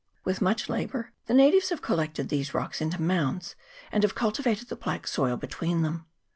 With 0.25 0.41
much 0.41 0.67
labour 0.67 1.11
the 1.27 1.33
natives 1.35 1.69
have 1.69 1.83
collected 1.83 2.29
these 2.29 2.55
rocks 2.55 2.81
into 2.81 2.99
mounds, 2.99 3.53
and 3.91 4.01
have 4.01 4.15
cultivated 4.15 4.67
the 4.69 4.75
black 4.75 5.05
soil 5.05 5.37
between 5.37 5.83
them. 5.83 6.07